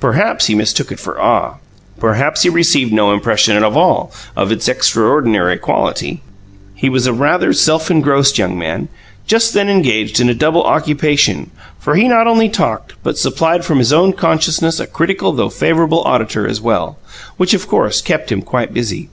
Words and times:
Perhaps 0.00 0.46
he 0.46 0.56
mistook 0.56 0.90
it 0.90 0.98
for 0.98 1.22
awe; 1.22 1.58
perhaps 2.00 2.42
he 2.42 2.48
received 2.48 2.92
no 2.92 3.12
impression 3.12 3.56
at 3.56 3.62
all 3.62 4.10
of 4.34 4.50
its 4.50 4.66
extraordinary 4.66 5.56
quality. 5.58 6.20
He 6.74 6.88
was 6.88 7.06
a 7.06 7.12
rather 7.12 7.52
self 7.52 7.88
engrossed 7.88 8.36
young 8.36 8.58
man, 8.58 8.88
just 9.28 9.54
then 9.54 9.68
engaged 9.68 10.18
in 10.18 10.28
a 10.28 10.34
double 10.34 10.64
occupation, 10.64 11.52
for 11.78 11.94
he 11.94 12.08
not 12.08 12.26
only 12.26 12.48
talked, 12.48 12.94
but 13.04 13.16
supplied 13.16 13.64
from 13.64 13.78
his 13.78 13.92
own 13.92 14.12
consciousness 14.12 14.80
a 14.80 14.88
critical 14.88 15.30
though 15.30 15.50
favourable 15.50 16.00
auditor 16.02 16.48
as 16.48 16.60
well, 16.60 16.98
which 17.36 17.54
of 17.54 17.68
course 17.68 18.02
kept 18.02 18.32
him 18.32 18.42
quite 18.42 18.74
busy. 18.74 19.08